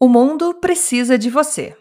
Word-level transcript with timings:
O 0.00 0.08
mundo 0.08 0.54
precisa 0.54 1.18
de 1.18 1.28
você. 1.28 1.76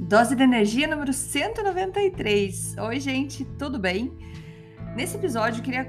Dose 0.00 0.34
de 0.34 0.42
energia 0.42 0.88
número 0.88 1.12
193. 1.12 2.76
Oi, 2.76 2.98
gente, 2.98 3.44
tudo 3.56 3.78
bem? 3.78 4.12
Nesse 4.96 5.16
episódio, 5.16 5.60
eu 5.60 5.62
queria 5.62 5.84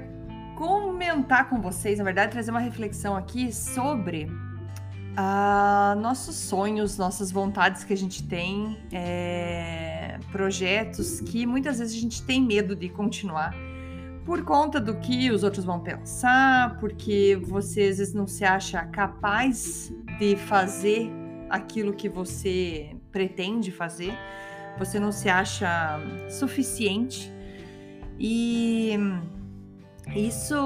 comentar 0.98 1.48
com 1.48 1.60
vocês, 1.60 1.96
na 1.96 2.04
verdade, 2.04 2.32
trazer 2.32 2.50
uma 2.50 2.58
reflexão 2.58 3.14
aqui 3.14 3.52
sobre 3.52 4.24
uh, 4.24 6.00
nossos 6.00 6.34
sonhos, 6.34 6.98
nossas 6.98 7.30
vontades 7.30 7.84
que 7.84 7.92
a 7.92 7.96
gente 7.96 8.26
tem, 8.26 8.76
é, 8.90 10.18
projetos 10.32 11.20
que 11.20 11.46
muitas 11.46 11.78
vezes 11.78 11.96
a 11.96 12.00
gente 12.00 12.20
tem 12.24 12.42
medo 12.42 12.74
de 12.74 12.88
continuar 12.88 13.54
por 14.26 14.42
conta 14.42 14.80
do 14.80 14.96
que 14.96 15.30
os 15.30 15.44
outros 15.44 15.64
vão 15.64 15.78
pensar, 15.78 16.76
porque 16.80 17.38
você 17.44 17.82
às 17.82 17.98
vezes 17.98 18.12
não 18.12 18.26
se 18.26 18.44
acha 18.44 18.84
capaz 18.86 19.94
de 20.18 20.34
fazer 20.34 21.08
aquilo 21.48 21.92
que 21.92 22.08
você 22.08 22.90
pretende 23.12 23.70
fazer, 23.70 24.12
você 24.76 24.98
não 24.98 25.12
se 25.12 25.28
acha 25.28 26.00
suficiente. 26.28 27.32
E 28.18 28.98
isso 30.14 30.56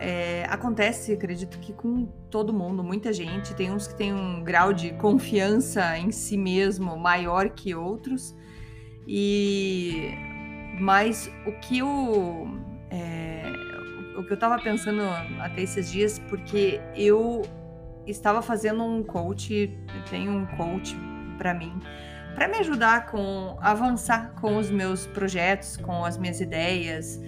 é, 0.00 0.44
acontece, 0.48 1.12
acredito 1.12 1.58
que 1.58 1.72
com 1.72 2.06
todo 2.30 2.52
mundo, 2.52 2.82
muita 2.82 3.12
gente. 3.12 3.54
Tem 3.54 3.70
uns 3.70 3.86
que 3.86 3.94
têm 3.94 4.12
um 4.12 4.42
grau 4.42 4.72
de 4.72 4.92
confiança 4.94 5.98
em 5.98 6.10
si 6.10 6.36
mesmo 6.36 6.96
maior 6.96 7.50
que 7.50 7.74
outros. 7.74 8.34
E 9.06 10.10
mas 10.80 11.30
o 11.46 11.52
que 11.60 11.78
eu 11.78 12.48
é, 12.90 13.52
o 14.16 14.24
que 14.24 14.32
eu 14.32 14.34
estava 14.34 14.58
pensando 14.62 15.02
até 15.40 15.62
esses 15.62 15.90
dias, 15.90 16.18
porque 16.18 16.80
eu 16.96 17.42
estava 18.06 18.42
fazendo 18.42 18.82
um 18.82 19.02
coach, 19.02 19.76
tenho 20.10 20.32
um 20.32 20.46
coach 20.46 20.96
para 21.38 21.54
mim, 21.54 21.78
para 22.34 22.48
me 22.48 22.58
ajudar 22.58 23.06
com 23.06 23.56
avançar 23.60 24.34
com 24.40 24.56
os 24.56 24.70
meus 24.70 25.06
projetos, 25.06 25.76
com 25.76 26.04
as 26.04 26.16
minhas 26.16 26.40
ideias. 26.40 27.20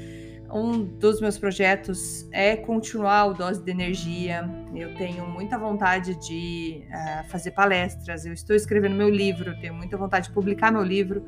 Um 0.55 0.85
dos 0.85 1.21
meus 1.21 1.37
projetos 1.37 2.29
é 2.31 2.55
continuar 2.55 3.27
o 3.27 3.35
Dose 3.35 3.61
de 3.61 3.71
Energia. 3.73 4.49
Eu 4.73 4.95
tenho 4.95 5.27
muita 5.27 5.59
vontade 5.59 6.15
de 6.25 6.85
uh, 6.89 7.29
fazer 7.29 7.51
palestras. 7.51 8.25
Eu 8.25 8.33
estou 8.33 8.55
escrevendo 8.55 8.95
meu 8.95 9.11
livro, 9.11 9.59
tenho 9.61 9.75
muita 9.75 9.97
vontade 9.97 10.29
de 10.29 10.33
publicar 10.33 10.71
meu 10.71 10.85
livro. 10.85 11.27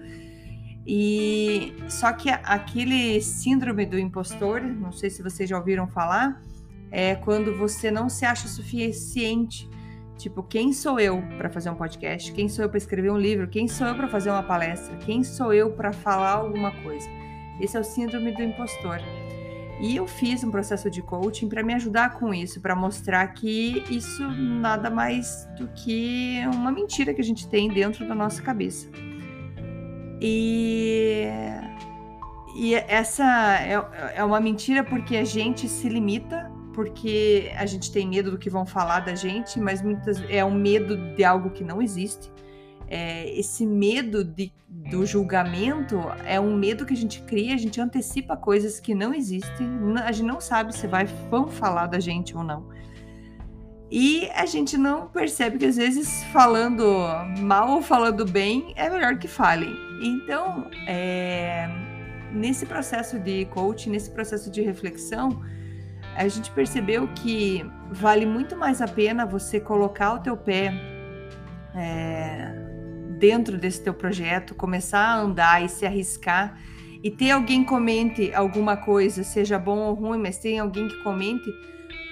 E 0.86 1.74
só 1.88 2.12
que 2.12 2.30
aquele 2.30 3.20
síndrome 3.20 3.84
do 3.84 3.98
impostor, 3.98 4.62
não 4.62 4.92
sei 4.92 5.10
se 5.10 5.24
vocês 5.24 5.50
já 5.50 5.58
ouviram 5.58 5.88
falar, 5.88 6.40
é 6.92 7.16
quando 7.16 7.58
você 7.58 7.90
não 7.90 8.08
se 8.08 8.24
acha 8.24 8.46
suficiente 8.46 9.68
Tipo, 10.16 10.42
quem 10.42 10.72
sou 10.72 10.98
eu 10.98 11.22
para 11.36 11.50
fazer 11.50 11.68
um 11.68 11.74
podcast? 11.74 12.32
Quem 12.32 12.48
sou 12.48 12.64
eu 12.64 12.68
para 12.70 12.78
escrever 12.78 13.10
um 13.10 13.18
livro? 13.18 13.46
Quem 13.48 13.68
sou 13.68 13.86
eu 13.86 13.94
para 13.94 14.08
fazer 14.08 14.30
uma 14.30 14.42
palestra? 14.42 14.96
Quem 14.98 15.22
sou 15.22 15.52
eu 15.52 15.72
para 15.72 15.92
falar 15.92 16.30
alguma 16.30 16.70
coisa? 16.82 17.25
Esse 17.60 17.76
é 17.76 17.80
o 17.80 17.84
síndrome 17.84 18.32
do 18.32 18.42
impostor. 18.42 19.00
E 19.78 19.96
eu 19.96 20.06
fiz 20.06 20.42
um 20.42 20.50
processo 20.50 20.90
de 20.90 21.02
coaching 21.02 21.48
para 21.48 21.62
me 21.62 21.74
ajudar 21.74 22.14
com 22.14 22.32
isso, 22.32 22.60
para 22.60 22.74
mostrar 22.74 23.26
que 23.28 23.84
isso 23.90 24.26
nada 24.30 24.88
mais 24.88 25.46
do 25.58 25.68
que 25.68 26.40
uma 26.54 26.72
mentira 26.72 27.12
que 27.12 27.20
a 27.20 27.24
gente 27.24 27.46
tem 27.48 27.68
dentro 27.68 28.06
da 28.08 28.14
nossa 28.14 28.40
cabeça. 28.40 28.88
E, 30.20 31.26
e 32.56 32.74
essa 32.74 33.58
é, 33.60 34.16
é 34.16 34.24
uma 34.24 34.40
mentira 34.40 34.82
porque 34.82 35.16
a 35.16 35.24
gente 35.24 35.68
se 35.68 35.88
limita 35.88 36.50
porque 36.76 37.50
a 37.56 37.64
gente 37.64 37.90
tem 37.90 38.06
medo 38.06 38.30
do 38.30 38.36
que 38.36 38.50
vão 38.50 38.66
falar 38.66 39.00
da 39.00 39.14
gente, 39.14 39.58
mas 39.58 39.80
muitas 39.80 40.22
é 40.28 40.44
um 40.44 40.54
medo 40.54 41.14
de 41.14 41.24
algo 41.24 41.48
que 41.48 41.64
não 41.64 41.80
existe. 41.80 42.30
É, 42.88 43.28
esse 43.38 43.66
medo 43.66 44.22
de, 44.22 44.52
do 44.68 45.04
julgamento 45.04 45.98
é 46.24 46.40
um 46.40 46.56
medo 46.56 46.86
que 46.86 46.94
a 46.94 46.96
gente 46.96 47.20
cria, 47.22 47.54
a 47.54 47.58
gente 47.58 47.80
antecipa 47.80 48.36
coisas 48.36 48.78
que 48.78 48.94
não 48.94 49.12
existem, 49.12 49.68
a 50.04 50.12
gente 50.12 50.26
não 50.26 50.40
sabe 50.40 50.74
se 50.74 50.86
vai, 50.86 51.04
vão 51.30 51.48
falar 51.48 51.86
da 51.86 51.98
gente 51.98 52.36
ou 52.36 52.44
não. 52.44 52.68
E 53.90 54.28
a 54.34 54.46
gente 54.46 54.76
não 54.76 55.06
percebe 55.08 55.58
que 55.58 55.66
às 55.66 55.76
vezes 55.76 56.24
falando 56.32 56.84
mal 57.38 57.70
ou 57.70 57.82
falando 57.82 58.24
bem 58.24 58.72
é 58.76 58.90
melhor 58.90 59.16
que 59.18 59.28
falem. 59.28 59.74
Então, 60.02 60.68
é, 60.86 61.68
nesse 62.32 62.66
processo 62.66 63.18
de 63.18 63.46
coaching, 63.46 63.90
nesse 63.90 64.10
processo 64.10 64.50
de 64.50 64.60
reflexão, 64.60 65.40
a 66.16 66.26
gente 66.28 66.50
percebeu 66.50 67.08
que 67.08 67.64
vale 67.90 68.26
muito 68.26 68.56
mais 68.56 68.80
a 68.80 68.88
pena 68.88 69.24
você 69.24 69.60
colocar 69.60 70.14
o 70.14 70.18
teu 70.18 70.36
pé 70.36 70.72
é, 71.74 72.65
dentro 73.18 73.56
desse 73.56 73.82
teu 73.82 73.94
projeto, 73.94 74.54
começar 74.54 75.00
a 75.00 75.16
andar 75.16 75.64
e 75.64 75.68
se 75.68 75.86
arriscar 75.86 76.58
e 77.02 77.10
ter 77.10 77.30
alguém 77.30 77.64
comente 77.64 78.32
alguma 78.34 78.76
coisa, 78.76 79.22
seja 79.22 79.58
bom 79.58 79.78
ou 79.78 79.94
ruim, 79.94 80.18
mas 80.18 80.38
tem 80.38 80.58
alguém 80.58 80.88
que 80.88 81.02
comente 81.02 81.50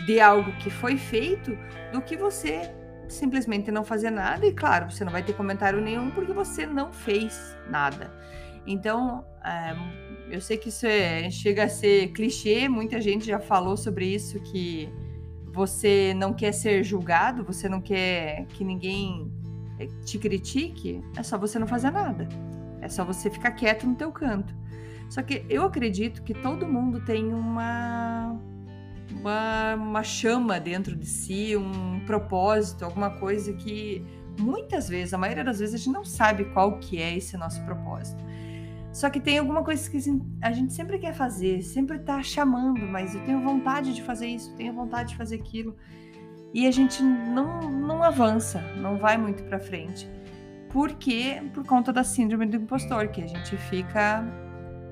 de 0.06 0.20
algo 0.20 0.53
que 0.59 0.70
foi 0.70 0.97
feito, 0.97 1.56
do 1.93 2.00
que 2.00 2.16
você 2.16 2.70
simplesmente 3.09 3.70
não 3.70 3.84
fazer 3.84 4.10
nada. 4.10 4.47
E 4.47 4.53
claro, 4.53 4.91
você 4.91 5.04
não 5.04 5.12
vai 5.12 5.22
ter 5.22 5.34
comentário 5.34 5.81
nenhum 5.81 6.10
porque 6.10 6.32
você 6.32 6.66
não 6.66 6.93
fez 6.93 7.56
nada. 7.69 8.12
Então, 8.66 9.25
é, 9.44 9.76
eu 10.31 10.41
sei 10.41 10.56
que 10.56 10.69
isso 10.69 10.87
é, 10.87 11.31
chega 11.31 11.64
a 11.64 11.69
ser 11.69 12.09
clichê, 12.09 12.69
muita 12.69 13.00
gente 13.00 13.26
já 13.26 13.38
falou 13.38 13.76
sobre 13.76 14.06
isso, 14.06 14.41
que 14.41 14.88
você 15.53 16.14
não 16.16 16.32
quer 16.32 16.53
ser 16.53 16.82
julgado, 16.82 17.44
você 17.44 17.69
não 17.69 17.81
quer 17.81 18.47
que 18.47 18.64
ninguém 18.64 19.31
te 20.05 20.19
critique, 20.19 21.03
é 21.17 21.23
só 21.23 21.37
você 21.39 21.59
não 21.59 21.67
fazer 21.67 21.91
nada. 21.91 22.29
É 22.81 22.89
só 22.89 23.05
você 23.05 23.31
ficar 23.31 23.53
quieto 23.53 23.87
no 23.87 23.95
teu 23.95 24.12
canto. 24.12 24.55
Só 25.09 25.23
que 25.23 25.45
eu 25.49 25.65
acredito 25.65 26.23
que 26.23 26.35
todo 26.35 26.67
mundo 26.67 27.05
tem 27.05 27.33
uma, 27.33 28.39
uma, 29.11 29.75
uma 29.75 30.03
chama 30.03 30.59
dentro 30.59 30.97
de 30.97 31.07
si, 31.07 31.57
um 31.57 32.01
propósito, 32.07 32.85
alguma 32.85 33.11
coisa 33.11 33.53
que 33.53 34.05
muitas 34.39 34.89
vezes, 34.89 35.15
a 35.15 35.19
maioria 35.19 35.45
das 35.45 35.59
vezes, 35.59 35.75
a 35.75 35.79
gente 35.79 35.93
não 35.93 36.05
sabe 36.05 36.45
qual 36.47 36.79
que 36.79 37.01
é 37.01 37.17
esse 37.17 37.37
nosso 37.37 37.62
propósito. 37.65 38.23
Só 38.93 39.11
que 39.11 39.19
tem 39.19 39.39
alguma 39.39 39.65
coisa 39.65 39.91
que 39.91 39.99
a 40.41 40.53
gente 40.53 40.73
sempre 40.73 40.99
quer 40.99 41.12
fazer, 41.15 41.62
sempre 41.62 41.99
tá 41.99 42.23
chamando, 42.23 42.87
mas 42.87 43.15
eu 43.15 43.25
tenho 43.25 43.41
vontade 43.41 43.93
de 43.93 44.03
fazer 44.03 44.29
isso, 44.29 44.55
tenho 44.56 44.73
vontade 44.73 45.11
de 45.11 45.17
fazer 45.17 45.37
aquilo. 45.37 45.77
E 46.54 46.69
a 46.69 46.70
gente 46.70 47.03
não, 47.03 47.69
não 47.69 48.00
avança, 48.00 48.60
não 48.76 48.97
vai 48.97 49.19
muito 49.19 49.42
para 49.42 49.59
frente. 49.59 50.09
Porque 50.70 51.42
por 51.53 51.66
conta 51.66 51.92
da 51.92 52.04
síndrome 52.04 52.47
do 52.47 52.56
impostor, 52.56 53.09
que 53.09 53.20
a 53.20 53.26
gente 53.26 53.56
fica 53.56 54.25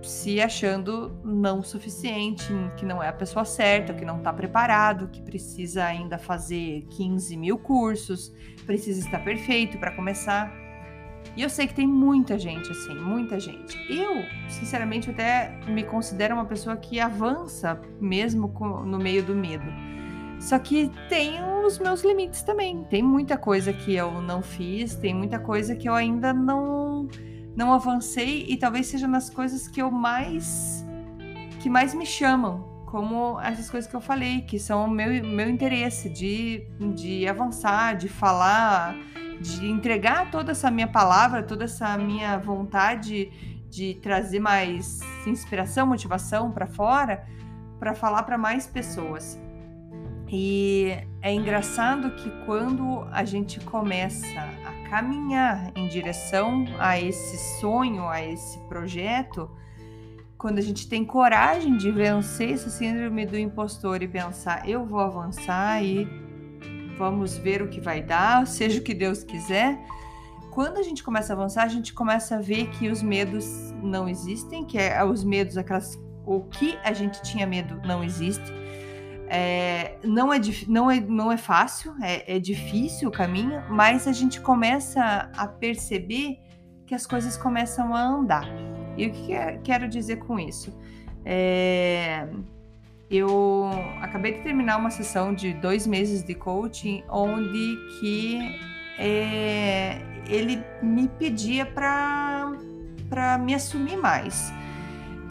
se 0.03 0.41
achando 0.41 1.17
não 1.25 1.63
suficiente, 1.63 2.53
que 2.77 2.85
não 2.85 3.01
é 3.01 3.09
a 3.09 3.13
pessoa 3.13 3.45
certa, 3.45 3.95
que 3.95 4.05
não 4.05 4.19
está 4.19 4.33
preparado, 4.33 5.07
que 5.07 5.23
precisa 5.23 5.85
ainda 5.85 6.19
fazer 6.19 6.85
15 6.91 7.37
mil 7.37 7.57
cursos, 7.57 8.35
precisa 8.67 8.99
estar 8.99 9.21
perfeito 9.21 9.79
para 9.79 9.93
começar. 9.93 10.53
E 11.37 11.43
eu 11.43 11.49
sei 11.49 11.69
que 11.69 11.75
tem 11.75 11.87
muita 11.87 12.37
gente 12.37 12.71
assim, 12.73 12.95
muita 12.95 13.39
gente. 13.39 13.79
Eu, 13.89 14.25
sinceramente, 14.49 15.11
até 15.11 15.57
me 15.69 15.85
considero 15.85 16.35
uma 16.35 16.45
pessoa 16.45 16.77
que 16.77 16.99
avança 16.99 17.81
mesmo 18.01 18.53
no 18.85 18.99
meio 18.99 19.23
do 19.23 19.35
medo. 19.35 19.73
Só 20.43 20.59
que 20.59 20.91
tem 21.09 21.39
os 21.65 21.79
meus 21.79 22.03
limites 22.03 22.43
também. 22.43 22.83
Tem 22.91 23.01
muita 23.01 23.39
coisa 23.39 23.73
que 23.73 23.95
eu 23.95 24.21
não 24.21 24.43
fiz, 24.43 24.97
tem 24.97 25.15
muita 25.15 25.39
coisa 25.39 25.77
que 25.77 25.89
eu 25.89 25.95
ainda 25.95 26.33
não 26.33 27.09
não 27.55 27.73
avancei 27.73 28.47
e 28.49 28.57
talvez 28.57 28.87
seja 28.87 29.07
nas 29.07 29.31
coisas 29.31 29.69
que 29.69 29.81
eu 29.81 29.91
mais 29.91 30.85
que 31.61 31.71
mais 31.71 31.95
me 31.95 32.05
chamam, 32.05 32.85
como 32.87 33.39
essas 33.41 33.71
coisas 33.71 33.89
que 33.89 33.95
eu 33.95 34.01
falei, 34.01 34.41
que 34.41 34.59
são 34.59 34.87
o 34.87 34.91
meu, 34.91 35.23
meu 35.23 35.49
interesse 35.49 36.09
de, 36.09 36.67
de 36.93 37.29
avançar, 37.29 37.95
de 37.95 38.09
falar, 38.09 38.97
de 39.41 39.71
entregar 39.71 40.31
toda 40.33 40.51
essa 40.51 40.73
minha 40.73 40.89
palavra, 40.89 41.43
toda 41.43 41.67
essa 41.67 41.97
minha 41.97 42.37
vontade 42.37 43.31
de 43.71 43.95
trazer 44.03 44.41
mais 44.41 44.99
inspiração, 45.25 45.87
motivação 45.87 46.51
para 46.51 46.67
fora, 46.67 47.25
para 47.79 47.95
falar 47.95 48.25
para 48.25 48.37
mais 48.37 48.67
pessoas. 48.67 49.41
E 50.35 50.97
é 51.21 51.31
engraçado 51.31 52.13
que 52.13 52.31
quando 52.47 53.07
a 53.13 53.23
gente 53.23 53.61
começa 53.61 54.41
a 54.65 54.89
caminhar 54.89 55.71
em 55.77 55.87
direção 55.89 56.65
a 56.79 56.99
esse 56.99 57.61
sonho, 57.61 58.09
a 58.09 58.25
esse 58.25 58.59
projeto, 58.61 59.51
quando 60.39 60.59
a 60.59 60.63
gente 60.63 60.89
tem 60.89 61.05
coragem 61.05 61.77
de 61.77 61.91
vencer 61.91 62.55
essa 62.55 62.71
síndrome 62.71 63.27
do 63.27 63.39
impostor 63.39 64.03
e 64.03 64.09
pensar, 64.09 64.67
eu 64.67 64.87
vou 64.87 65.01
avançar 65.01 65.85
e 65.85 66.09
vamos 66.97 67.37
ver 67.37 67.61
o 67.61 67.69
que 67.69 67.81
vai 67.81 68.03
dar, 68.03 68.47
seja 68.47 68.81
o 68.81 68.83
que 68.83 68.95
Deus 68.95 69.23
quiser. 69.23 69.79
Quando 70.51 70.79
a 70.79 70.83
gente 70.83 71.03
começa 71.03 71.35
a 71.35 71.37
avançar, 71.37 71.65
a 71.65 71.69
gente 71.69 71.93
começa 71.93 72.37
a 72.37 72.41
ver 72.41 72.71
que 72.71 72.89
os 72.89 73.03
medos 73.03 73.45
não 73.83 74.09
existem, 74.09 74.65
que 74.65 74.79
é 74.79 75.05
os 75.05 75.23
medos, 75.23 75.59
aquelas 75.59 76.01
o 76.25 76.41
que 76.45 76.79
a 76.83 76.95
gente 76.95 77.21
tinha 77.23 77.47
medo 77.47 77.81
não 77.87 78.03
existe. 78.03 78.62
É, 79.35 79.97
não, 80.05 80.31
é, 80.31 80.39
não, 80.69 80.91
é, 80.91 81.01
não 81.01 81.33
é 81.33 81.39
fácil, 81.39 81.95
é, 82.03 82.37
é 82.37 82.39
difícil 82.39 83.09
o 83.09 83.11
caminho, 83.11 83.63
mas 83.71 84.07
a 84.07 84.13
gente 84.13 84.39
começa 84.39 85.31
a 85.35 85.47
perceber 85.47 86.39
que 86.87 86.95
as 86.95 87.07
coisas 87.07 87.35
começam 87.35 87.95
a 87.95 88.03
andar. 88.03 88.47
E 88.95 89.07
o 89.07 89.11
que 89.11 89.33
quero 89.65 89.89
dizer 89.89 90.17
com 90.17 90.39
isso? 90.39 90.79
É, 91.25 92.29
eu 93.11 93.71
acabei 94.03 94.35
de 94.35 94.43
terminar 94.43 94.77
uma 94.77 94.91
sessão 94.91 95.33
de 95.33 95.55
dois 95.55 95.87
meses 95.87 96.23
de 96.23 96.35
coaching, 96.35 97.03
onde 97.09 97.79
que 97.99 98.39
é, 98.99 99.97
ele 100.29 100.63
me 100.83 101.09
pedia 101.09 101.65
para 101.65 103.39
me 103.39 103.55
assumir 103.55 103.97
mais 103.97 104.53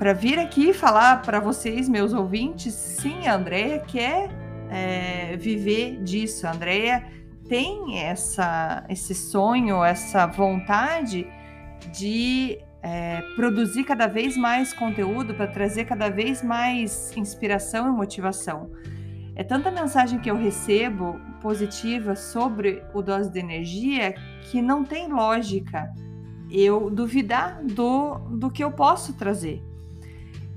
para 0.02 0.14
vir 0.14 0.40
aqui 0.40 0.74
falar 0.74 1.22
para 1.22 1.40
vocês, 1.40 1.88
meus 1.88 2.12
ouvintes, 2.12 2.74
sim, 2.74 3.28
a 3.28 3.36
Andrea 3.36 3.78
quer 3.78 4.32
é, 4.68 5.38
viver 5.38 6.02
disso. 6.02 6.48
A 6.48 6.54
Andrea 6.54 7.06
tem 7.48 8.00
essa, 8.00 8.84
esse 8.90 9.14
sonho, 9.14 9.84
essa 9.84 10.26
vontade 10.26 11.28
de 11.94 12.58
é, 12.82 13.22
produzir 13.36 13.84
cada 13.84 14.08
vez 14.08 14.36
mais 14.36 14.74
conteúdo 14.74 15.36
para 15.36 15.46
trazer 15.46 15.86
cada 15.86 16.10
vez 16.10 16.42
mais 16.42 17.16
inspiração 17.16 17.88
e 17.88 17.92
motivação. 17.92 18.72
É 19.36 19.44
tanta 19.44 19.70
mensagem 19.70 20.18
que 20.18 20.32
eu 20.32 20.36
recebo 20.36 21.22
positiva 21.40 22.16
sobre 22.16 22.84
o 22.96 23.04
dose 23.04 23.32
de 23.32 23.38
energia 23.38 24.16
que 24.50 24.64
não 24.64 24.84
tem 24.84 25.14
lógica 25.14 25.94
eu 26.50 26.90
duvidar 26.90 27.64
do, 27.64 28.16
do 28.32 28.50
que 28.50 28.64
eu 28.64 28.72
posso 28.72 29.14
trazer. 29.14 29.62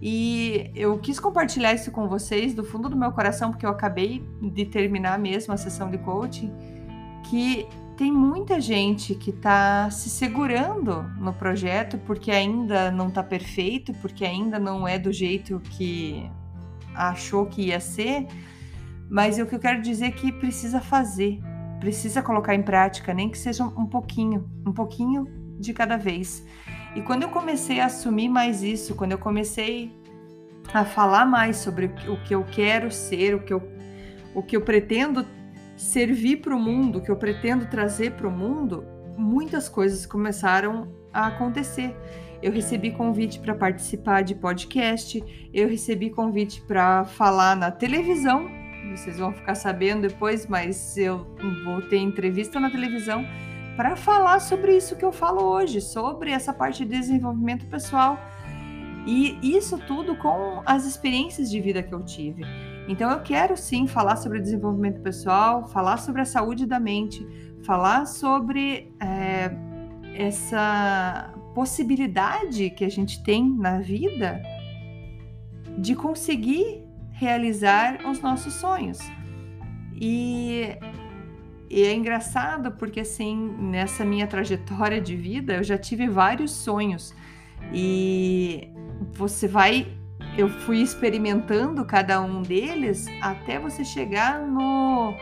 E 0.00 0.70
eu 0.74 0.98
quis 0.98 1.18
compartilhar 1.18 1.72
isso 1.72 1.90
com 1.90 2.08
vocês 2.08 2.52
do 2.52 2.64
fundo 2.64 2.88
do 2.88 2.96
meu 2.96 3.12
coração, 3.12 3.50
porque 3.50 3.64
eu 3.64 3.70
acabei 3.70 4.22
de 4.40 4.66
terminar 4.66 5.18
mesmo 5.18 5.54
a 5.54 5.56
sessão 5.56 5.90
de 5.90 5.98
coaching, 5.98 6.52
que 7.30 7.66
tem 7.96 8.10
muita 8.10 8.60
gente 8.60 9.14
que 9.14 9.30
está 9.30 9.88
se 9.90 10.10
segurando 10.10 11.02
no 11.18 11.32
projeto 11.32 11.96
porque 11.98 12.30
ainda 12.30 12.90
não 12.90 13.08
está 13.08 13.22
perfeito, 13.22 13.94
porque 13.94 14.24
ainda 14.24 14.58
não 14.58 14.86
é 14.86 14.98
do 14.98 15.12
jeito 15.12 15.60
que 15.70 16.28
achou 16.94 17.46
que 17.46 17.62
ia 17.68 17.80
ser. 17.80 18.26
Mas 19.08 19.38
o 19.38 19.46
que 19.46 19.54
eu 19.54 19.60
quero 19.60 19.80
dizer 19.80 20.06
é 20.06 20.10
que 20.10 20.32
precisa 20.32 20.80
fazer, 20.80 21.40
precisa 21.78 22.20
colocar 22.20 22.54
em 22.54 22.62
prática, 22.62 23.14
nem 23.14 23.28
que 23.28 23.38
seja 23.38 23.64
um 23.64 23.86
pouquinho, 23.86 24.50
um 24.66 24.72
pouquinho 24.72 25.26
de 25.60 25.72
cada 25.72 25.96
vez. 25.96 26.44
E 26.94 27.02
quando 27.02 27.22
eu 27.24 27.28
comecei 27.28 27.80
a 27.80 27.86
assumir 27.86 28.28
mais 28.28 28.62
isso, 28.62 28.94
quando 28.94 29.12
eu 29.12 29.18
comecei 29.18 29.92
a 30.72 30.84
falar 30.84 31.26
mais 31.26 31.56
sobre 31.56 31.86
o 32.08 32.16
que 32.22 32.34
eu 32.34 32.44
quero 32.44 32.90
ser, 32.90 33.34
o 33.34 33.40
que 33.40 33.52
eu, 33.52 33.62
o 34.34 34.42
que 34.42 34.56
eu 34.56 34.60
pretendo 34.60 35.26
servir 35.76 36.36
para 36.36 36.54
o 36.54 36.58
mundo, 36.58 36.98
o 36.98 37.00
que 37.02 37.10
eu 37.10 37.16
pretendo 37.16 37.66
trazer 37.66 38.12
para 38.12 38.28
o 38.28 38.30
mundo, 38.30 38.84
muitas 39.16 39.68
coisas 39.68 40.06
começaram 40.06 40.88
a 41.12 41.26
acontecer. 41.26 41.94
Eu 42.40 42.52
recebi 42.52 42.90
convite 42.90 43.40
para 43.40 43.54
participar 43.54 44.22
de 44.22 44.34
podcast, 44.34 45.22
eu 45.52 45.68
recebi 45.68 46.10
convite 46.10 46.60
para 46.62 47.04
falar 47.04 47.56
na 47.56 47.70
televisão. 47.70 48.48
Vocês 48.94 49.18
vão 49.18 49.32
ficar 49.32 49.54
sabendo 49.54 50.02
depois, 50.02 50.46
mas 50.46 50.96
eu 50.96 51.26
vou 51.64 51.82
ter 51.82 51.96
entrevista 51.96 52.60
na 52.60 52.70
televisão 52.70 53.24
para 53.76 53.96
falar 53.96 54.40
sobre 54.40 54.76
isso 54.76 54.96
que 54.96 55.04
eu 55.04 55.12
falo 55.12 55.42
hoje, 55.42 55.80
sobre 55.80 56.30
essa 56.30 56.52
parte 56.52 56.84
de 56.84 56.96
desenvolvimento 56.96 57.66
pessoal. 57.66 58.18
E 59.06 59.38
isso 59.42 59.78
tudo 59.78 60.16
com 60.16 60.62
as 60.64 60.86
experiências 60.86 61.50
de 61.50 61.60
vida 61.60 61.82
que 61.82 61.92
eu 61.92 62.02
tive. 62.04 62.42
Então 62.88 63.10
eu 63.10 63.20
quero 63.20 63.56
sim 63.56 63.86
falar 63.86 64.16
sobre 64.16 64.40
desenvolvimento 64.40 65.00
pessoal, 65.00 65.66
falar 65.68 65.98
sobre 65.98 66.22
a 66.22 66.24
saúde 66.24 66.66
da 66.66 66.78
mente, 66.78 67.26
falar 67.64 68.06
sobre 68.06 68.94
é, 69.00 69.50
essa 70.14 71.32
possibilidade 71.54 72.70
que 72.70 72.84
a 72.84 72.90
gente 72.90 73.22
tem 73.22 73.48
na 73.48 73.80
vida 73.80 74.42
de 75.78 75.94
conseguir 75.94 76.82
realizar 77.12 78.06
os 78.06 78.20
nossos 78.20 78.54
sonhos. 78.54 78.98
E 79.94 80.76
e 81.68 81.82
é 81.82 81.94
engraçado 81.94 82.72
porque, 82.72 83.00
assim, 83.00 83.54
nessa 83.58 84.04
minha 84.04 84.26
trajetória 84.26 85.00
de 85.00 85.16
vida, 85.16 85.54
eu 85.54 85.64
já 85.64 85.78
tive 85.78 86.08
vários 86.08 86.50
sonhos. 86.50 87.14
E 87.72 88.68
você 89.12 89.48
vai. 89.48 89.86
Eu 90.36 90.48
fui 90.48 90.80
experimentando 90.80 91.84
cada 91.84 92.20
um 92.20 92.42
deles 92.42 93.06
até 93.20 93.58
você 93.58 93.84
chegar 93.84 94.40
no. 94.40 95.14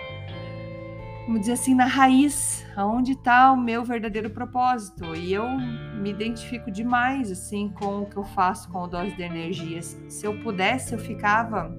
Vamos 1.26 1.42
dizer 1.42 1.52
assim, 1.52 1.74
na 1.74 1.86
raiz, 1.86 2.66
aonde 2.74 3.12
está 3.12 3.52
o 3.52 3.56
meu 3.56 3.84
verdadeiro 3.84 4.30
propósito. 4.30 5.14
E 5.14 5.32
eu 5.32 5.48
me 5.48 6.10
identifico 6.10 6.70
demais, 6.70 7.30
assim, 7.30 7.68
com 7.68 8.02
o 8.02 8.06
que 8.06 8.16
eu 8.16 8.24
faço 8.24 8.68
com 8.70 8.82
o 8.82 8.86
Dose 8.88 9.14
de 9.14 9.22
Energias. 9.22 9.96
Se 10.08 10.26
eu 10.26 10.36
pudesse, 10.42 10.92
eu 10.92 10.98
ficava 10.98 11.72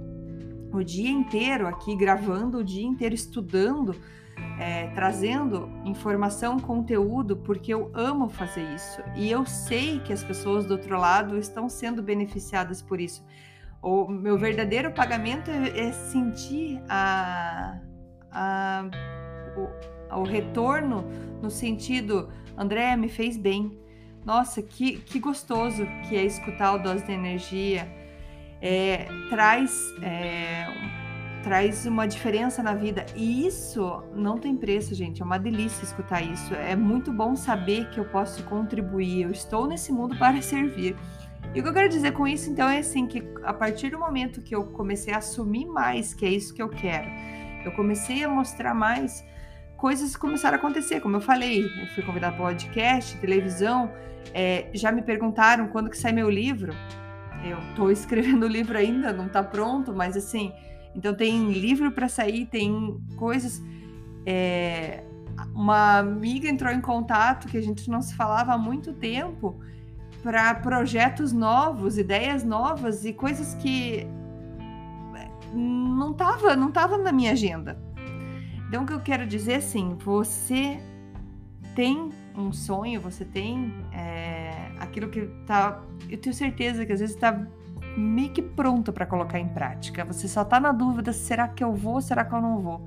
o 0.72 0.82
dia 0.82 1.10
inteiro 1.10 1.68
aqui 1.68 1.96
gravando, 1.96 2.60
o 2.60 2.64
dia 2.64 2.86
inteiro 2.86 3.14
estudando 3.14 3.96
é, 4.60 4.88
trazendo 4.88 5.70
informação, 5.84 6.60
conteúdo, 6.60 7.38
porque 7.38 7.74
eu 7.74 7.92
amo 7.94 8.30
fazer 8.30 8.64
isso 8.74 9.02
e 9.16 9.30
eu 9.30 9.46
sei 9.46 10.00
que 10.00 10.14
as 10.14 10.24
pessoas 10.24 10.66
do 10.66 10.72
outro 10.72 10.98
lado 10.98 11.38
estão 11.38 11.68
sendo 11.68 12.02
beneficiadas 12.02 12.82
por 12.82 13.00
isso. 13.00 13.26
O 13.82 14.08
meu 14.08 14.38
verdadeiro 14.38 14.92
pagamento 14.92 15.52
é, 15.52 15.88
é 15.88 15.92
sentir 15.92 16.82
a, 16.88 17.80
a, 18.32 18.86
o, 19.58 20.20
o 20.20 20.24
retorno 20.24 21.04
no 21.42 21.50
sentido, 21.50 22.30
André, 22.58 22.96
me 22.96 23.10
fez 23.10 23.36
bem. 23.36 23.78
Nossa, 24.26 24.62
que, 24.62 25.00
que 25.00 25.20
gostoso 25.20 25.86
que 26.08 26.16
é 26.16 26.24
escutar 26.24 26.76
o 26.76 26.78
Dose 26.78 27.06
de 27.06 27.12
Energia. 27.12 27.92
É, 28.62 29.10
traz 29.30 29.78
é, 30.02 30.66
traz 31.44 31.86
uma 31.86 32.08
diferença 32.08 32.64
na 32.64 32.74
vida. 32.74 33.06
E 33.16 33.46
isso 33.46 34.02
não 34.16 34.38
tem 34.38 34.56
preço, 34.56 34.96
gente. 34.96 35.22
É 35.22 35.26
uma 35.26 35.38
delícia 35.38 35.84
escutar 35.84 36.22
isso. 36.22 36.56
É 36.56 36.76
muito 36.76 37.12
bom 37.12 37.36
saber 37.36 37.90
que 37.90 38.00
eu 38.00 38.06
posso 38.06 38.42
contribuir. 38.44 39.24
Eu 39.24 39.32
estou 39.32 39.68
nesse 39.68 39.92
mundo 39.92 40.18
para 40.18 40.42
servir. 40.42 40.96
E 41.54 41.60
o 41.60 41.64
que 41.64 41.70
eu 41.70 41.74
quero 41.74 41.90
dizer 41.90 42.14
com 42.14 42.26
isso, 42.26 42.50
então, 42.50 42.68
é 42.68 42.80
assim: 42.80 43.06
que 43.06 43.22
a 43.44 43.54
partir 43.54 43.92
do 43.92 44.00
momento 44.00 44.42
que 44.42 44.56
eu 44.56 44.64
comecei 44.68 45.14
a 45.14 45.18
assumir 45.18 45.66
mais 45.66 46.14
que 46.14 46.26
é 46.26 46.30
isso 46.30 46.54
que 46.54 46.62
eu 46.62 46.70
quero, 46.70 47.10
eu 47.66 47.72
comecei 47.74 48.24
a 48.24 48.30
mostrar 48.30 48.74
mais, 48.74 49.24
coisas 49.78 50.16
começaram 50.16 50.56
a 50.56 50.60
acontecer. 50.60 51.02
Como 51.02 51.18
eu 51.18 51.22
falei, 51.22 51.66
eu 51.66 51.88
fui 51.88 52.04
convidada 52.04 52.36
para 52.36 52.46
podcast, 52.46 53.18
televisão. 53.18 53.92
É, 54.34 54.70
já 54.74 54.92
me 54.92 55.02
perguntaram 55.02 55.68
quando 55.68 55.90
que 55.90 55.98
sai 55.98 56.14
meu 56.14 56.30
livro. 56.30 56.74
Eu 57.44 57.60
estou 57.70 57.92
escrevendo 57.92 58.46
o 58.46 58.48
livro 58.48 58.78
ainda, 58.78 59.12
não 59.12 59.28
está 59.28 59.44
pronto, 59.44 59.94
mas 59.94 60.16
assim 60.16 60.54
então 60.96 61.14
tem 61.14 61.52
livro 61.52 61.92
para 61.92 62.08
sair, 62.08 62.46
tem 62.46 63.00
coisas. 63.16 63.62
É, 64.26 65.04
uma 65.54 65.98
amiga 66.00 66.48
entrou 66.48 66.72
em 66.72 66.82
contato 66.82 67.48
que 67.48 67.58
a 67.58 67.62
gente 67.62 67.90
não 67.90 68.02
se 68.02 68.16
falava 68.16 68.54
há 68.54 68.58
muito 68.58 68.94
tempo 68.94 69.60
para 70.22 70.56
projetos 70.56 71.34
novos, 71.34 71.98
ideias 71.98 72.44
novas 72.44 73.04
e 73.04 73.12
coisas 73.12 73.54
que 73.56 74.08
não 75.54 76.12
estava 76.12 76.56
não 76.56 76.72
tava 76.72 76.98
na 76.98 77.12
minha 77.12 77.32
agenda. 77.32 77.78
Então 78.68 78.84
o 78.84 78.86
que 78.88 78.94
eu 78.94 79.02
quero 79.02 79.28
dizer 79.28 79.56
assim, 79.56 79.96
você 80.00 80.80
tem 81.76 82.12
um 82.36 82.52
sonho, 82.52 83.00
você 83.02 83.26
tem 83.26 83.74
é, 83.92 84.72
aquilo 84.80 85.10
que 85.10 85.28
tá. 85.46 85.82
Eu 86.10 86.18
tenho 86.18 86.34
certeza 86.34 86.86
que 86.86 86.92
às 86.92 87.00
vezes 87.00 87.16
está 87.16 87.46
meio 87.98 88.30
que 88.32 88.42
pronta 88.42 88.92
para 88.92 89.06
colocar 89.06 89.40
em 89.40 89.48
prática. 89.48 90.06
Você 90.06 90.28
só 90.28 90.42
está 90.42 90.60
na 90.60 90.72
dúvida: 90.72 91.14
será 91.14 91.48
que 91.48 91.64
eu 91.64 91.74
vou, 91.74 92.02
será 92.02 92.26
que 92.26 92.34
eu 92.34 92.42
não 92.42 92.60
vou? 92.60 92.86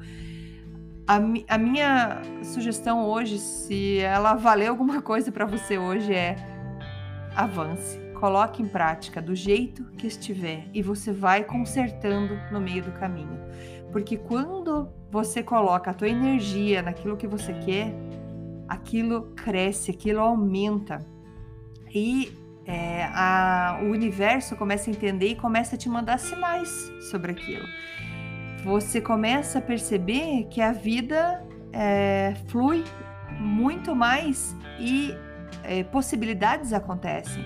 A, 1.06 1.20
mi 1.20 1.44
a 1.48 1.56
minha 1.56 2.20
sugestão 2.42 3.04
hoje, 3.04 3.38
se 3.38 3.98
ela 4.00 4.34
valer 4.34 4.66
alguma 4.66 5.00
coisa 5.00 5.30
para 5.30 5.46
você 5.46 5.78
hoje, 5.78 6.12
é 6.12 6.36
avance, 7.36 7.98
coloque 8.18 8.62
em 8.62 8.66
prática 8.66 9.22
do 9.22 9.34
jeito 9.34 9.84
que 9.96 10.06
estiver 10.06 10.68
e 10.74 10.82
você 10.82 11.12
vai 11.12 11.44
consertando 11.44 12.36
no 12.50 12.60
meio 12.60 12.82
do 12.82 12.90
caminho. 12.92 13.38
Porque 13.92 14.16
quando 14.16 14.88
você 15.10 15.42
coloca 15.42 15.90
a 15.90 15.94
tua 15.94 16.08
energia 16.08 16.82
naquilo 16.82 17.16
que 17.16 17.26
você 17.26 17.52
quer, 17.52 17.94
aquilo 18.68 19.32
cresce, 19.36 19.90
aquilo 19.90 20.20
aumenta. 20.20 20.98
E 21.94 22.32
é, 22.66 23.04
a, 23.12 23.78
o 23.82 23.86
universo 23.86 24.56
começa 24.56 24.90
a 24.90 24.92
entender 24.92 25.28
e 25.28 25.36
começa 25.36 25.76
a 25.76 25.78
te 25.78 25.88
mandar 25.88 26.18
sinais 26.18 26.90
sobre 27.10 27.30
aquilo. 27.30 27.66
Você 28.64 29.00
começa 29.00 29.60
a 29.60 29.62
perceber 29.62 30.48
que 30.50 30.60
a 30.60 30.72
vida 30.72 31.44
é, 31.72 32.34
flui 32.48 32.82
muito 33.38 33.94
mais 33.94 34.56
e 34.80 35.14
é, 35.62 35.84
possibilidades 35.84 36.72
acontecem. 36.72 37.44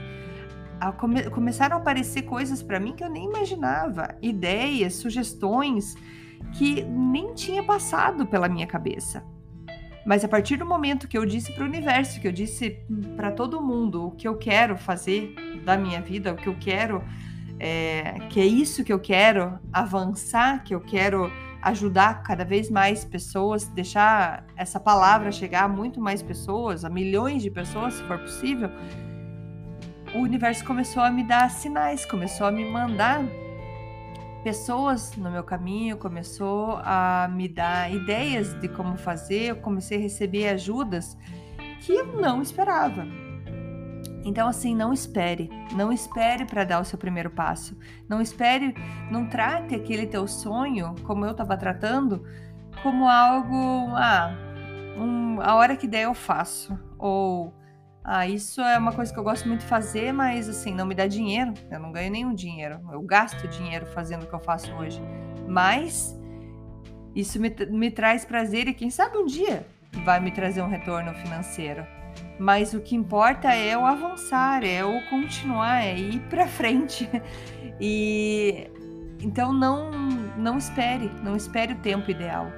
A 0.80 0.92
come, 0.92 1.28
começaram 1.28 1.76
a 1.76 1.80
aparecer 1.80 2.22
coisas 2.22 2.62
para 2.62 2.80
mim 2.80 2.94
que 2.94 3.04
eu 3.04 3.10
nem 3.10 3.26
imaginava, 3.26 4.16
ideias, 4.22 4.94
sugestões 4.94 5.94
que 6.52 6.82
nem 6.84 7.34
tinha 7.34 7.62
passado 7.62 8.26
pela 8.26 8.48
minha 8.48 8.66
cabeça. 8.66 9.22
Mas 10.04 10.24
a 10.24 10.28
partir 10.28 10.56
do 10.56 10.64
momento 10.64 11.06
que 11.06 11.16
eu 11.16 11.26
disse 11.26 11.52
para 11.52 11.64
o 11.64 11.66
universo, 11.66 12.20
que 12.20 12.26
eu 12.26 12.32
disse 12.32 12.78
para 13.16 13.30
todo 13.30 13.60
mundo 13.60 14.06
o 14.08 14.10
que 14.12 14.26
eu 14.26 14.36
quero 14.36 14.76
fazer 14.76 15.34
da 15.64 15.76
minha 15.76 16.00
vida, 16.00 16.32
o 16.32 16.36
que 16.36 16.48
eu 16.48 16.56
quero, 16.58 17.04
é, 17.58 18.18
que 18.30 18.40
é 18.40 18.46
isso 18.46 18.82
que 18.82 18.92
eu 18.92 18.98
quero 18.98 19.58
avançar, 19.72 20.64
que 20.64 20.74
eu 20.74 20.80
quero 20.80 21.30
ajudar 21.62 22.22
cada 22.22 22.44
vez 22.44 22.70
mais 22.70 23.04
pessoas, 23.04 23.66
deixar 23.66 24.46
essa 24.56 24.80
palavra 24.80 25.30
chegar 25.30 25.64
a 25.64 25.68
muito 25.68 26.00
mais 26.00 26.22
pessoas, 26.22 26.84
a 26.84 26.88
milhões 26.88 27.42
de 27.42 27.50
pessoas, 27.50 27.94
se 27.94 28.02
for 28.04 28.18
possível, 28.18 28.70
o 30.14 30.18
universo 30.18 30.64
começou 30.64 31.02
a 31.02 31.10
me 31.10 31.22
dar 31.22 31.50
sinais, 31.50 32.04
começou 32.06 32.46
a 32.46 32.50
me 32.50 32.64
mandar 32.64 33.22
pessoas 34.42 35.16
no 35.16 35.30
meu 35.30 35.44
caminho, 35.44 35.96
começou 35.96 36.80
a 36.82 37.28
me 37.32 37.48
dar 37.48 37.92
ideias 37.92 38.54
de 38.60 38.68
como 38.68 38.96
fazer, 38.96 39.50
eu 39.50 39.56
comecei 39.56 39.98
a 39.98 40.00
receber 40.00 40.48
ajudas 40.48 41.16
que 41.80 41.92
eu 41.92 42.06
não 42.20 42.40
esperava. 42.40 43.06
Então, 44.24 44.48
assim, 44.48 44.74
não 44.74 44.92
espere, 44.92 45.50
não 45.74 45.90
espere 45.92 46.44
para 46.44 46.64
dar 46.64 46.80
o 46.80 46.84
seu 46.84 46.98
primeiro 46.98 47.30
passo. 47.30 47.76
Não 48.08 48.20
espere, 48.20 48.74
não 49.10 49.26
trate 49.26 49.74
aquele 49.74 50.06
teu 50.06 50.26
sonho, 50.28 50.94
como 51.04 51.24
eu 51.24 51.30
estava 51.30 51.56
tratando, 51.56 52.22
como 52.82 53.08
algo, 53.08 53.94
ah, 53.96 54.34
um, 54.98 55.40
a 55.40 55.54
hora 55.54 55.76
que 55.76 55.88
der 55.88 56.02
eu 56.02 56.14
faço. 56.14 56.78
Ou 56.98 57.54
ah, 58.02 58.26
isso 58.26 58.60
é 58.62 58.78
uma 58.78 58.92
coisa 58.92 59.12
que 59.12 59.18
eu 59.18 59.22
gosto 59.22 59.46
muito 59.46 59.60
de 59.60 59.66
fazer, 59.66 60.12
mas 60.12 60.48
assim, 60.48 60.74
não 60.74 60.86
me 60.86 60.94
dá 60.94 61.06
dinheiro. 61.06 61.52
Eu 61.70 61.78
não 61.78 61.92
ganho 61.92 62.10
nenhum 62.10 62.34
dinheiro. 62.34 62.80
Eu 62.90 63.02
gasto 63.02 63.46
dinheiro 63.46 63.86
fazendo 63.86 64.22
o 64.22 64.26
que 64.26 64.34
eu 64.34 64.40
faço 64.40 64.72
hoje. 64.72 65.00
Mas 65.46 66.18
isso 67.14 67.38
me, 67.38 67.54
me 67.68 67.90
traz 67.90 68.24
prazer 68.24 68.68
e 68.68 68.74
quem 68.74 68.90
sabe 68.90 69.18
um 69.18 69.26
dia 69.26 69.66
vai 70.04 70.18
me 70.18 70.30
trazer 70.30 70.62
um 70.62 70.68
retorno 70.68 71.12
financeiro. 71.14 71.86
Mas 72.38 72.72
o 72.72 72.80
que 72.80 72.96
importa 72.96 73.54
é 73.54 73.76
o 73.76 73.84
avançar, 73.84 74.64
é 74.64 74.82
o 74.82 75.06
continuar, 75.10 75.84
é 75.84 75.98
ir 75.98 76.20
para 76.30 76.46
frente. 76.46 77.08
E 77.78 78.66
então 79.22 79.52
não 79.52 79.90
não 80.38 80.56
espere, 80.56 81.10
não 81.22 81.36
espere 81.36 81.74
o 81.74 81.76
tempo 81.76 82.10
ideal. 82.10 82.50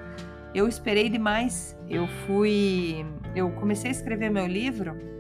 Eu 0.55 0.69
esperei 0.69 1.09
demais. 1.09 1.77
Eu 1.89 2.07
fui, 2.27 3.05
eu 3.35 3.51
comecei 3.53 3.91
a 3.91 3.93
escrever 3.93 4.31
meu 4.31 4.47
livro 4.47 5.13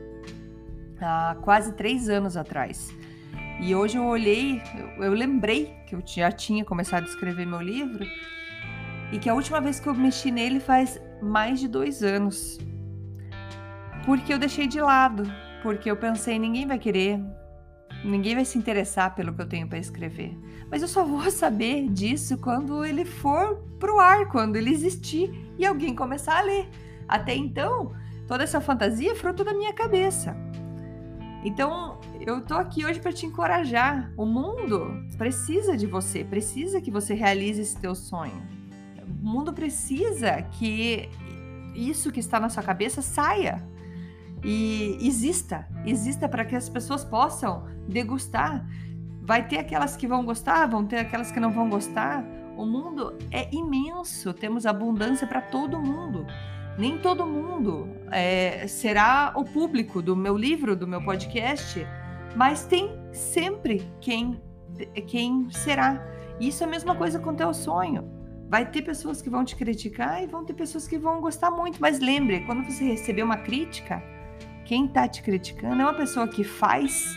há 1.02 1.36
quase 1.42 1.72
três 1.72 2.08
anos 2.08 2.36
atrás. 2.36 2.94
E 3.60 3.74
hoje 3.74 3.96
eu 3.96 4.04
olhei, 4.04 4.62
eu, 4.76 5.04
eu 5.04 5.12
lembrei 5.12 5.74
que 5.86 5.94
eu 5.94 6.02
já 6.04 6.32
tinha 6.32 6.64
começado 6.64 7.04
a 7.04 7.06
escrever 7.06 7.46
meu 7.46 7.60
livro 7.60 8.04
e 9.12 9.18
que 9.18 9.28
a 9.28 9.34
última 9.34 9.60
vez 9.60 9.78
que 9.78 9.86
eu 9.86 9.94
mexi 9.94 10.30
nele 10.30 10.58
faz 10.58 11.00
mais 11.20 11.60
de 11.60 11.68
dois 11.68 12.02
anos. 12.02 12.58
Porque 14.04 14.32
eu 14.32 14.38
deixei 14.38 14.66
de 14.66 14.80
lado, 14.80 15.24
porque 15.62 15.90
eu 15.90 15.96
pensei, 15.96 16.38
ninguém 16.38 16.66
vai 16.66 16.78
querer, 16.78 17.20
ninguém 18.04 18.34
vai 18.34 18.44
se 18.44 18.58
interessar 18.58 19.14
pelo 19.14 19.32
que 19.32 19.42
eu 19.42 19.48
tenho 19.48 19.68
para 19.68 19.78
escrever. 19.78 20.36
Mas 20.70 20.82
eu 20.82 20.88
só 20.88 21.04
vou 21.06 21.30
saber 21.30 21.88
disso 21.88 22.38
quando 22.38 22.84
ele 22.84 23.04
for 23.04 23.56
pro 23.78 24.00
ar, 24.00 24.28
quando 24.28 24.56
ele 24.56 24.70
existir 24.70 25.30
e 25.58 25.66
alguém 25.66 25.94
começar 25.94 26.38
a 26.38 26.42
ler. 26.42 26.68
Até 27.06 27.34
então, 27.34 27.92
toda 28.26 28.42
essa 28.42 28.60
fantasia 28.60 29.12
é 29.12 29.14
fruto 29.14 29.44
da 29.44 29.52
minha 29.52 29.72
cabeça. 29.72 30.36
Então, 31.44 31.98
eu 32.20 32.40
tô 32.40 32.54
aqui 32.54 32.84
hoje 32.84 33.00
para 33.00 33.12
te 33.12 33.26
encorajar. 33.26 34.12
O 34.16 34.24
mundo 34.24 35.04
precisa 35.18 35.76
de 35.76 35.86
você, 35.86 36.22
precisa 36.22 36.80
que 36.80 36.90
você 36.90 37.14
realize 37.14 37.60
esse 37.60 37.76
teu 37.76 37.94
sonho. 37.94 38.40
O 39.22 39.26
mundo 39.26 39.52
precisa 39.52 40.40
que 40.42 41.08
isso 41.74 42.12
que 42.12 42.20
está 42.20 42.38
na 42.38 42.48
sua 42.48 42.62
cabeça 42.62 43.02
saia 43.02 43.62
e 44.44 44.98
exista, 45.00 45.66
exista 45.84 46.28
para 46.28 46.44
que 46.44 46.54
as 46.54 46.68
pessoas 46.68 47.04
possam 47.04 47.66
degustar. 47.88 48.64
Vai 49.20 49.46
ter 49.46 49.58
aquelas 49.58 49.96
que 49.96 50.06
vão 50.06 50.24
gostar, 50.24 50.66
vão 50.66 50.84
ter 50.84 50.98
aquelas 50.98 51.32
que 51.32 51.40
não 51.40 51.50
vão 51.50 51.68
gostar. 51.68 52.24
O 52.56 52.64
mundo 52.64 53.16
é 53.30 53.52
imenso, 53.52 54.32
temos 54.32 54.66
abundância 54.66 55.26
para 55.26 55.40
todo 55.40 55.80
mundo 55.80 56.26
nem 56.78 56.98
todo 56.98 57.26
mundo 57.26 57.88
é, 58.10 58.66
será 58.66 59.32
o 59.36 59.44
público 59.44 60.00
do 60.00 60.16
meu 60.16 60.36
livro, 60.36 60.74
do 60.74 60.86
meu 60.86 61.02
podcast, 61.02 61.86
mas 62.34 62.64
tem 62.64 62.90
sempre 63.12 63.86
quem, 64.00 64.40
quem 65.06 65.50
será. 65.50 66.02
Isso 66.40 66.64
é 66.64 66.66
a 66.66 66.70
mesma 66.70 66.94
coisa 66.94 67.18
com 67.18 67.30
o 67.30 67.34
teu 67.34 67.52
sonho. 67.52 68.10
Vai 68.48 68.70
ter 68.70 68.82
pessoas 68.82 69.22
que 69.22 69.30
vão 69.30 69.44
te 69.44 69.56
criticar 69.56 70.22
e 70.22 70.26
vão 70.26 70.44
ter 70.44 70.54
pessoas 70.54 70.86
que 70.86 70.98
vão 70.98 71.20
gostar 71.20 71.50
muito, 71.50 71.80
mas 71.80 72.00
lembre, 72.00 72.40
quando 72.40 72.64
você 72.64 72.84
receber 72.84 73.22
uma 73.22 73.38
crítica, 73.38 74.02
quem 74.64 74.86
está 74.86 75.08
te 75.08 75.22
criticando 75.22 75.80
é 75.80 75.84
uma 75.84 75.94
pessoa 75.94 76.28
que 76.28 76.44
faz 76.44 77.16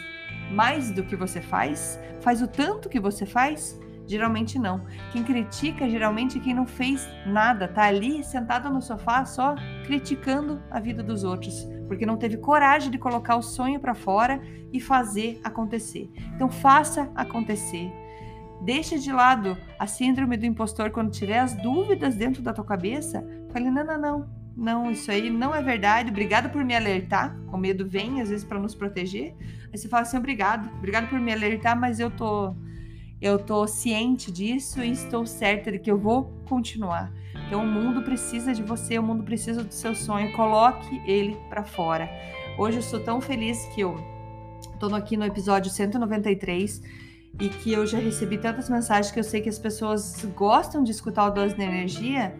mais 0.52 0.92
do 0.92 1.04
que 1.04 1.16
você 1.16 1.42
faz, 1.42 2.00
faz 2.22 2.42
o 2.42 2.48
tanto 2.48 2.88
que 2.88 3.00
você 3.00 3.26
faz 3.26 3.80
Geralmente 4.08 4.60
não. 4.60 4.86
Quem 5.12 5.24
critica 5.24 5.90
geralmente 5.90 6.38
é 6.38 6.42
quem 6.42 6.54
não 6.54 6.68
fez 6.68 7.08
nada, 7.26 7.68
tá 7.68 7.84
ali 7.84 8.24
sentado 8.24 8.70
no 8.70 8.82
sofá 8.82 9.26
só 9.26 9.56
criticando 9.86 10.62
a 10.70 10.80
vida 10.80 11.02
dos 11.02 11.24
outros, 11.24 11.68
porque 11.88 12.06
não 12.06 12.18
teve 12.18 12.38
coragem 12.38 12.92
de 12.92 12.98
colocar 12.98 13.36
o 13.36 13.42
sonho 13.42 13.80
para 13.80 13.96
fora 13.96 14.40
e 14.72 14.80
fazer 14.80 15.40
acontecer. 15.44 16.10
Então 16.36 16.50
faça 16.50 17.10
acontecer. 17.16 17.92
Deixa 18.62 18.98
de 18.98 19.12
lado 19.12 19.58
a 19.78 19.88
síndrome 19.88 20.38
do 20.38 20.46
impostor 20.46 20.92
quando 20.92 21.12
tiver 21.12 21.40
as 21.40 21.54
dúvidas 21.54 22.16
dentro 22.16 22.42
da 22.42 22.54
tua 22.54 22.64
cabeça. 22.64 23.26
Fale: 23.52 23.70
"Não, 23.70 23.84
não, 23.84 24.00
não. 24.00 24.46
Não, 24.58 24.90
isso 24.90 25.12
aí 25.12 25.30
não 25.30 25.54
é 25.54 25.62
verdade. 25.62 26.10
Obrigado 26.10 26.50
por 26.50 26.64
me 26.64 26.74
alertar. 26.74 27.38
O 27.52 27.58
medo 27.58 27.88
vem 27.88 28.22
às 28.22 28.30
vezes 28.30 28.46
para 28.46 28.58
nos 28.58 28.74
proteger. 28.74 29.36
Aí 29.72 29.78
você 29.78 29.90
fala 29.90 30.04
assim: 30.04 30.18
"Obrigado. 30.18 30.70
Obrigado 30.78 31.10
por 31.10 31.20
me 31.20 31.34
alertar, 31.34 31.78
mas 31.78 32.00
eu 32.00 32.10
tô 32.10 32.56
eu 33.25 33.39
tô 33.39 33.65
ciente 33.65 34.32
disso 34.32 34.84
e 34.84 34.91
estou 34.91 35.25
certa 35.25 35.72
de 35.72 35.79
que 35.79 35.89
eu 35.89 35.98
vou 35.98 36.32
continuar. 36.48 37.12
Então 37.48 37.63
o 37.63 37.67
mundo 37.67 38.03
precisa 38.03 38.53
de 38.53 38.62
você, 38.62 39.00
o 39.00 39.03
mundo 39.03 39.24
precisa 39.24 39.63
do 39.63 39.74
seu 39.74 39.96
sonho. 39.96 40.32
Coloque 40.34 41.01
ele 41.08 41.36
para 41.50 41.63
fora. 41.63 42.08
Hoje 42.55 42.77
eu 42.77 42.84
sou 42.84 43.00
tão 43.00 43.20
feliz 43.20 43.65
que 43.74 43.82
eu 43.82 43.98
tô 44.79 44.94
aqui 44.94 45.17
no 45.17 45.25
episódio 45.25 45.72
193 45.72 46.84
e 47.41 47.50
que 47.50 47.74
eu 47.74 47.88
já 47.88 47.98
recebi 47.98 48.38
tantas 48.38 48.70
mensagens 48.70 49.12
que 49.12 49.20
eu 49.20 49.24
sei 49.24 49.41
que 49.41 49.50
as 49.50 49.58
pessoas 49.58 50.24
gostam 50.36 50.84
de 50.84 50.91
escutar 50.91 51.25
o 51.25 51.32
Dose 51.32 51.55
de 51.55 51.63
Energia 51.63 52.38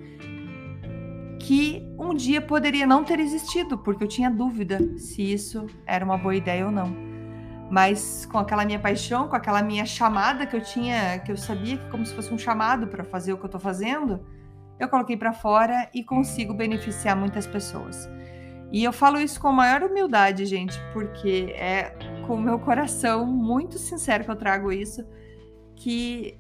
que 1.40 1.84
um 1.98 2.14
dia 2.14 2.42
poderia 2.42 2.86
não 2.86 3.04
ter 3.04 3.20
existido, 3.20 3.78
porque 3.78 4.04
eu 4.04 4.08
tinha 4.08 4.30
dúvida 4.30 4.80
se 5.00 5.22
isso 5.34 5.66
era 5.86 6.06
uma 6.06 6.18
boa 6.18 6.36
ideia 6.36 6.66
ou 6.66 6.72
não 6.72 7.15
mas 7.70 8.26
com 8.26 8.38
aquela 8.38 8.66
minha 8.66 8.80
paixão, 8.80 9.28
com 9.28 9.36
aquela 9.36 9.62
minha 9.62 9.86
chamada 9.86 10.46
que 10.46 10.56
eu 10.56 10.62
tinha, 10.62 11.20
que 11.20 11.32
eu 11.32 11.38
sabia 11.38 11.78
que 11.78 11.90
como 11.90 12.06
se 12.06 12.14
fosse 12.14 12.34
um 12.34 12.38
chamado 12.38 12.88
para 12.88 13.04
fazer 13.04 13.34
o 13.34 13.38
que 13.38 13.44
eu 13.44 13.48
estou 13.48 13.62
fazendo, 13.62 14.26
eu 14.80 14.88
coloquei 14.88 15.18
para 15.18 15.34
fora 15.34 15.90
e 15.94 16.04
consigo 16.04 16.54
beneficiar 16.54 17.16
muitas 17.16 17.48
pessoas. 17.48 18.10
E 18.72 18.84
eu 18.84 18.92
falo 18.92 19.20
isso 19.20 19.40
com 19.40 19.52
maior 19.52 19.84
humildade, 19.84 20.46
gente, 20.46 20.80
porque 20.92 21.54
é 21.56 21.96
com 22.28 22.36
o 22.36 22.42
meu 22.42 22.60
coração 22.60 23.26
muito 23.26 23.78
sincero 23.78 24.24
que 24.24 24.32
eu 24.32 24.36
trago 24.36 24.72
isso, 24.72 25.06
que 25.76 26.38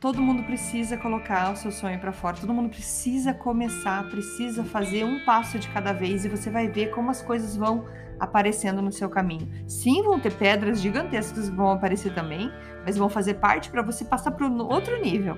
todo 0.00 0.22
mundo 0.22 0.44
precisa 0.44 0.96
colocar 0.96 1.52
o 1.52 1.56
seu 1.56 1.72
sonho 1.72 1.98
para 1.98 2.12
fora, 2.12 2.36
todo 2.36 2.54
mundo 2.54 2.68
precisa 2.68 3.34
começar, 3.34 4.08
precisa 4.08 4.62
fazer 4.64 5.04
um 5.04 5.24
passo 5.24 5.58
de 5.58 5.68
cada 5.68 5.92
vez 5.92 6.24
e 6.24 6.28
você 6.28 6.50
vai 6.50 6.68
ver 6.68 6.90
como 6.90 7.10
as 7.10 7.20
coisas 7.20 7.56
vão 7.56 7.84
aparecendo 8.18 8.80
no 8.80 8.92
seu 8.92 9.08
caminho. 9.08 9.48
Sim, 9.66 10.02
vão 10.02 10.20
ter 10.20 10.32
pedras 10.34 10.80
gigantescas 10.80 11.48
que 11.48 11.54
vão 11.54 11.72
aparecer 11.72 12.14
também, 12.14 12.52
mas 12.84 12.96
vão 12.96 13.08
fazer 13.08 13.34
parte 13.34 13.70
para 13.70 13.82
você 13.82 14.04
passar 14.04 14.32
para 14.32 14.46
outro 14.46 15.00
nível. 15.00 15.36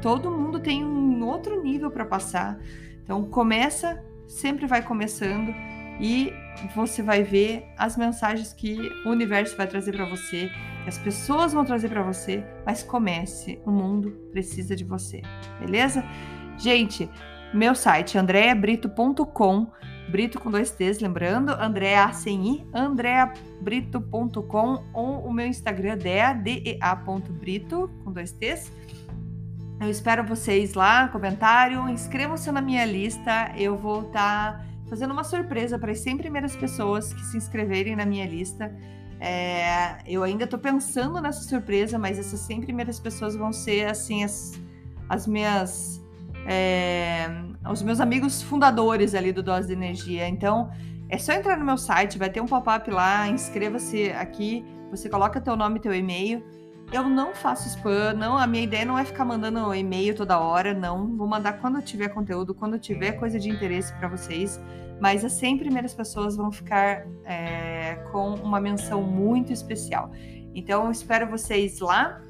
Todo 0.00 0.30
mundo 0.30 0.58
tem 0.58 0.84
um 0.84 1.24
outro 1.24 1.62
nível 1.62 1.90
para 1.90 2.04
passar. 2.04 2.58
Então 3.04 3.24
começa, 3.24 4.02
sempre 4.26 4.66
vai 4.66 4.82
começando 4.82 5.54
e 6.00 6.32
você 6.74 7.02
vai 7.02 7.22
ver 7.22 7.64
as 7.76 7.96
mensagens 7.96 8.52
que 8.52 8.90
o 9.04 9.10
universo 9.10 9.56
vai 9.56 9.66
trazer 9.66 9.92
para 9.92 10.04
você, 10.04 10.50
que 10.82 10.88
as 10.88 10.98
pessoas 10.98 11.52
vão 11.52 11.64
trazer 11.64 11.88
para 11.88 12.02
você, 12.02 12.44
mas 12.66 12.82
comece, 12.82 13.60
o 13.64 13.70
mundo 13.70 14.10
precisa 14.30 14.76
de 14.76 14.84
você. 14.84 15.22
Beleza? 15.60 16.04
Gente, 16.58 17.08
meu 17.52 17.74
site 17.74 18.18
andreabrito.com 18.18 19.70
Brito 20.08 20.38
com 20.38 20.50
dois 20.50 20.70
T's, 20.70 21.00
lembrando, 21.00 21.52
Andrea 21.52 22.12
sem 22.12 22.56
I, 22.56 22.66
andreabrito.com 22.74 24.84
ou 24.92 25.26
o 25.26 25.32
meu 25.32 25.46
Instagram 25.46 25.96
dea, 25.96 26.34
dea.brito 26.34 27.90
com 28.04 28.12
dois 28.12 28.32
T's. 28.32 28.70
Eu 29.80 29.88
espero 29.88 30.22
vocês 30.22 30.74
lá, 30.74 31.08
comentário, 31.08 31.88
inscrevam-se 31.88 32.52
na 32.52 32.60
minha 32.60 32.84
lista, 32.84 33.52
eu 33.56 33.76
vou 33.76 34.02
estar 34.02 34.58
tá 34.58 34.71
fazendo 34.92 35.12
uma 35.12 35.24
surpresa 35.24 35.78
para 35.78 35.90
as 35.90 36.00
100 36.00 36.18
primeiras 36.18 36.54
pessoas 36.54 37.14
que 37.14 37.24
se 37.24 37.38
inscreverem 37.38 37.96
na 37.96 38.04
minha 38.04 38.26
lista. 38.26 38.70
É, 39.18 39.96
eu 40.06 40.22
ainda 40.22 40.44
estou 40.44 40.58
pensando 40.58 41.18
nessa 41.18 41.40
surpresa, 41.44 41.98
mas 41.98 42.18
essas 42.18 42.40
100 42.40 42.60
primeiras 42.60 43.00
pessoas 43.00 43.34
vão 43.34 43.54
ser 43.54 43.86
assim 43.86 44.22
as, 44.22 44.52
as 45.08 45.26
minhas 45.26 46.04
é, 46.46 47.26
os 47.70 47.82
meus 47.82 48.00
amigos 48.00 48.42
fundadores 48.42 49.14
ali 49.14 49.32
do 49.32 49.42
Dose 49.42 49.68
de 49.68 49.72
Energia. 49.72 50.28
Então 50.28 50.70
é 51.08 51.16
só 51.16 51.32
entrar 51.32 51.56
no 51.56 51.64
meu 51.64 51.78
site, 51.78 52.18
vai 52.18 52.28
ter 52.28 52.42
um 52.42 52.46
pop-up 52.46 52.90
lá, 52.90 53.26
inscreva-se 53.28 54.10
aqui, 54.10 54.62
você 54.90 55.08
coloca 55.08 55.40
teu 55.40 55.56
nome, 55.56 55.80
teu 55.80 55.94
e-mail. 55.94 56.44
Eu 56.92 57.08
não 57.08 57.34
faço 57.34 57.68
spam, 57.68 58.12
não. 58.14 58.36
A 58.36 58.46
minha 58.46 58.64
ideia 58.64 58.84
não 58.84 58.98
é 58.98 59.04
ficar 59.04 59.24
mandando 59.24 59.74
e-mail 59.74 60.14
toda 60.14 60.38
hora, 60.38 60.74
não. 60.74 61.16
Vou 61.16 61.26
mandar 61.26 61.54
quando 61.54 61.80
tiver 61.80 62.08
conteúdo, 62.08 62.54
quando 62.54 62.78
tiver 62.78 63.12
coisa 63.12 63.38
de 63.38 63.48
interesse 63.48 63.92
para 63.94 64.08
vocês 64.08 64.60
mas 65.02 65.24
as 65.24 65.32
100 65.32 65.58
primeiras 65.58 65.92
pessoas 65.92 66.36
vão 66.36 66.52
ficar 66.52 67.04
é, 67.24 67.96
com 68.12 68.36
uma 68.36 68.60
menção 68.60 69.02
muito 69.02 69.52
especial. 69.52 70.12
Então, 70.54 70.92
espero 70.92 71.28
vocês 71.28 71.80
lá 71.80 72.22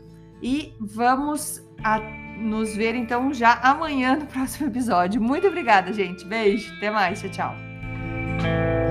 e 0.42 0.74
vamos 0.80 1.62
a, 1.84 2.00
nos 2.38 2.74
ver 2.74 2.94
então 2.94 3.34
já 3.34 3.60
amanhã 3.62 4.16
no 4.16 4.24
próximo 4.24 4.68
episódio. 4.68 5.20
Muito 5.20 5.46
obrigada, 5.46 5.92
gente. 5.92 6.24
Beijo, 6.24 6.74
até 6.78 6.90
mais, 6.90 7.20
tchau, 7.20 7.30
tchau. 7.30 8.81